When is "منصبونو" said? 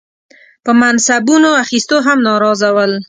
0.81-1.49